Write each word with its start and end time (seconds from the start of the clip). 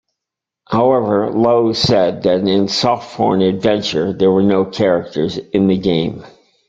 However, 0.67 1.29
Lowe 1.29 1.73
said 1.73 2.23
that 2.23 2.39
in 2.47 2.65
"Softporn 2.65 3.47
Adventure" 3.47 4.13
"there 4.13 4.31
were 4.31 4.41
no 4.41 4.65
characters 4.65 5.37
in 5.37 5.67
the 5.67 5.77
game. 5.77 6.23